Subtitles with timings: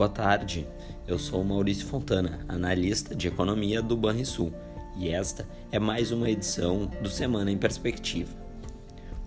[0.00, 0.66] Boa tarde,
[1.06, 4.50] eu sou Maurício Fontana, analista de economia do Banrisul,
[4.96, 8.34] e esta é mais uma edição do Semana em Perspectiva.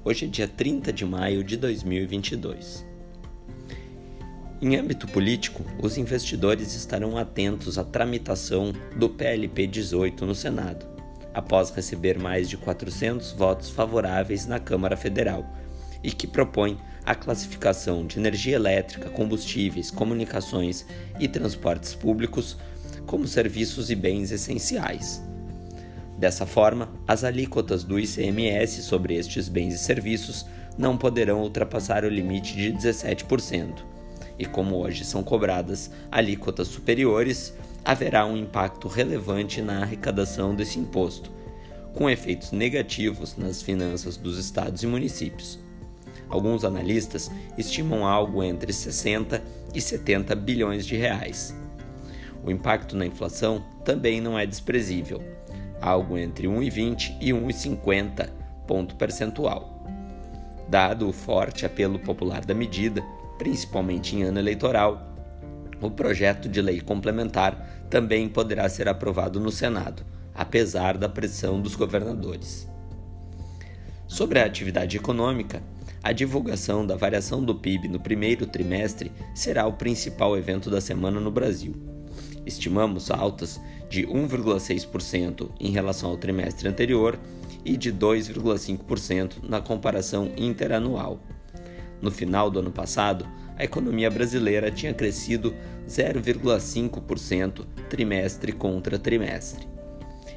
[0.03, 2.83] Hoje é dia 30 de maio de 2022.
[4.59, 10.87] Em âmbito político, os investidores estarão atentos à tramitação do PLP 18 no Senado,
[11.35, 15.47] após receber mais de 400 votos favoráveis na Câmara Federal,
[16.03, 20.85] e que propõe a classificação de energia elétrica, combustíveis, comunicações
[21.19, 22.57] e transportes públicos
[23.05, 25.21] como serviços e bens essenciais.
[26.17, 30.45] Dessa forma, as alíquotas do ICMS sobre estes bens e serviços
[30.77, 33.83] não poderão ultrapassar o limite de 17%,
[34.39, 41.31] e como hoje são cobradas alíquotas superiores, haverá um impacto relevante na arrecadação desse imposto,
[41.93, 45.59] com efeitos negativos nas finanças dos estados e municípios.
[46.33, 49.39] Alguns analistas estimam algo entre 60
[49.71, 51.55] e 70 bilhões de reais.
[52.43, 55.21] O impacto na inflação também não é desprezível,
[55.79, 58.31] algo entre 1,20 e 1,50
[58.65, 59.85] ponto percentual.
[60.67, 63.03] Dado o forte apelo popular da medida,
[63.37, 65.13] principalmente em ano eleitoral,
[65.79, 71.75] o projeto de lei complementar também poderá ser aprovado no Senado, apesar da pressão dos
[71.75, 72.72] governadores.
[74.13, 75.63] Sobre a atividade econômica,
[76.03, 81.19] a divulgação da variação do PIB no primeiro trimestre será o principal evento da semana
[81.19, 81.73] no Brasil.
[82.45, 87.17] Estimamos altas de 1,6% em relação ao trimestre anterior
[87.65, 91.19] e de 2,5% na comparação interanual.
[91.99, 93.27] No final do ano passado,
[93.57, 95.55] a economia brasileira tinha crescido
[95.87, 99.73] 0,5% trimestre contra trimestre.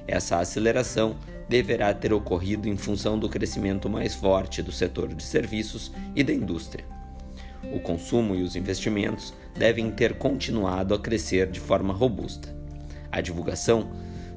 [0.07, 1.17] Essa aceleração
[1.49, 6.33] deverá ter ocorrido em função do crescimento mais forte do setor de serviços e da
[6.33, 6.85] indústria.
[7.73, 12.55] O consumo e os investimentos devem ter continuado a crescer de forma robusta.
[13.11, 13.91] A divulgação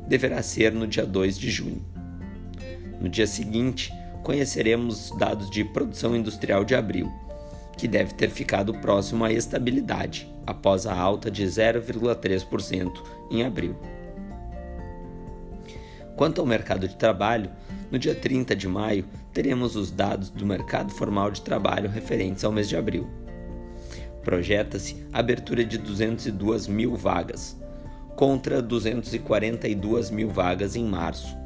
[0.07, 1.85] deverá ser no dia 2 de junho.
[2.99, 3.93] No dia seguinte,
[4.23, 7.11] conheceremos dados de produção industrial de abril,
[7.77, 12.91] que deve ter ficado próximo à estabilidade, após a alta de 0,3%
[13.31, 13.75] em abril.
[16.15, 17.49] Quanto ao mercado de trabalho,
[17.91, 22.51] no dia 30 de maio teremos os dados do mercado formal de trabalho referentes ao
[22.51, 23.07] mês de abril.
[24.23, 27.57] Projeta-se a abertura de 202 mil vagas,
[28.15, 31.37] contra 242 mil vagas em março,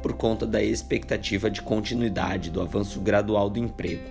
[0.00, 4.04] por conta da expectativa de continuidade do avanço gradual do emprego.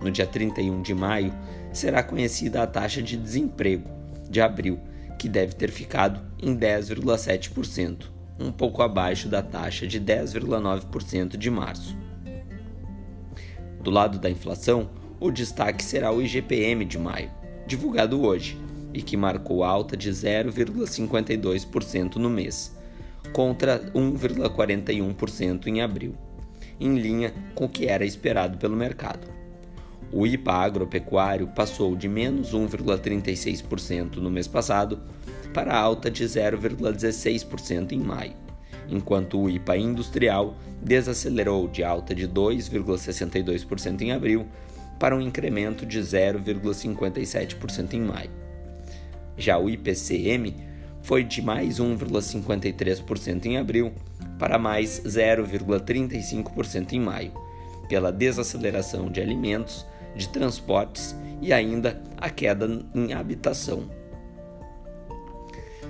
[0.00, 1.32] No dia 31 de maio
[1.72, 3.88] será conhecida a taxa de desemprego
[4.28, 4.78] de abril,
[5.18, 11.94] que deve ter ficado em 10,7% um pouco abaixo da taxa de 10,9% de março.
[13.82, 14.88] Do lado da inflação,
[15.20, 17.30] o destaque será o IGPM de maio,
[17.66, 18.58] divulgado hoje,
[18.92, 22.76] e que marcou alta de 0,52% no mês,
[23.32, 26.16] contra 1,41% em abril,
[26.80, 29.28] em linha com o que era esperado pelo mercado.
[30.12, 35.00] O IPA agropecuário passou de menos 1,36% no mês passado
[35.52, 38.34] para alta de 0,16% em maio,
[38.88, 44.46] enquanto o IPA industrial desacelerou de alta de 2,62% em abril
[44.98, 48.30] para um incremento de 0,57% em maio.
[49.36, 50.54] Já o IPCM
[51.02, 53.92] foi de mais 1,53% em abril
[54.38, 57.32] para mais 0,35% em maio,
[57.88, 63.99] pela desaceleração de alimentos, de transportes e ainda a queda em habitação.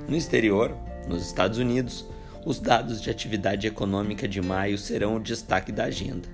[0.08, 0.76] No exterior,
[1.08, 2.06] nos Estados Unidos,
[2.44, 6.28] os dados de atividade econômica de maio serão o destaque da agenda.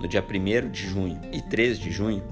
[0.00, 2.22] No dia 1 de junho e 3 de junho,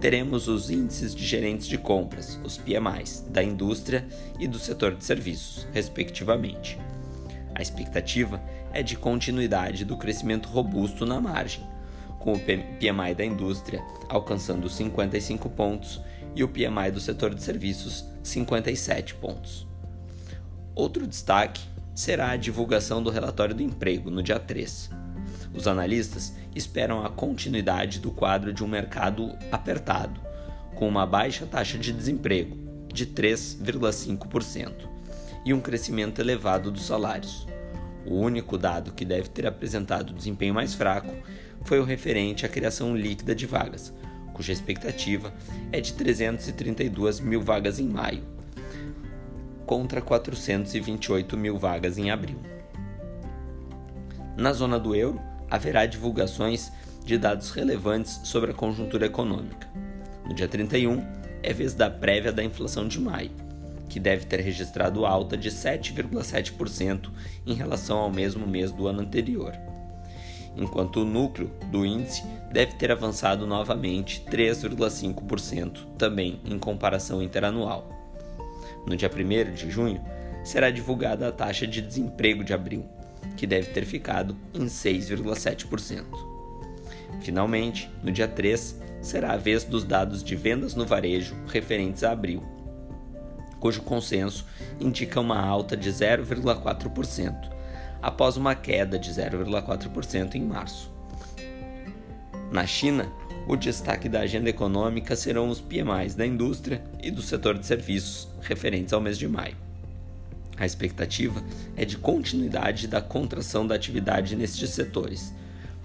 [0.00, 4.06] teremos os índices de gerentes de compras, os PMIs, da indústria
[4.38, 6.78] e do setor de serviços, respectivamente.
[7.54, 8.40] A expectativa
[8.72, 11.64] é de continuidade do crescimento robusto na margem,
[12.18, 16.00] com o PMI da indústria alcançando 55 pontos
[16.34, 19.66] e o PMI do setor de serviços 57 pontos.
[20.76, 21.62] Outro destaque
[21.94, 24.90] será a divulgação do relatório do emprego no dia 3.
[25.54, 30.20] Os analistas esperam a continuidade do quadro de um mercado apertado,
[30.74, 32.58] com uma baixa taxa de desemprego,
[32.92, 34.86] de 3,5%,
[35.46, 37.46] e um crescimento elevado dos salários.
[38.04, 41.14] O único dado que deve ter apresentado desempenho mais fraco
[41.64, 43.94] foi o referente à criação líquida de vagas,
[44.34, 45.32] cuja expectativa
[45.72, 48.35] é de 332 mil vagas em maio,
[49.66, 52.38] contra 428 mil vagas em abril.
[54.36, 55.20] Na zona do euro,
[55.50, 56.70] haverá divulgações
[57.04, 59.68] de dados relevantes sobre a conjuntura econômica.
[60.24, 61.02] No dia 31,
[61.42, 63.30] é vez da prévia da inflação de maio,
[63.88, 67.10] que deve ter registrado alta de 7,7%
[67.46, 69.52] em relação ao mesmo mês do ano anterior,
[70.56, 77.95] enquanto o núcleo do índice deve ter avançado novamente 3,5%, também em comparação interanual.
[78.86, 80.00] No dia 1 de junho,
[80.44, 82.86] será divulgada a taxa de desemprego de abril,
[83.36, 86.04] que deve ter ficado em 6,7%.
[87.20, 92.12] Finalmente, no dia 3, será a vez dos dados de vendas no varejo referentes a
[92.12, 92.42] abril,
[93.58, 94.46] cujo consenso
[94.78, 97.50] indica uma alta de 0,4%,
[98.00, 100.92] após uma queda de 0,4% em março.
[102.52, 103.10] Na China,
[103.46, 108.28] o destaque da agenda econômica serão os PMIs da indústria e do setor de serviços,
[108.40, 109.56] referentes ao mês de maio.
[110.58, 111.42] A expectativa
[111.76, 115.32] é de continuidade da contração da atividade nestes setores,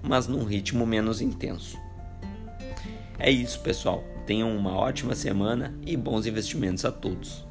[0.02, 1.78] mas num ritmo menos intenso.
[3.18, 4.02] É isso, pessoal.
[4.26, 7.44] Tenham uma ótima semana e bons investimentos a todos.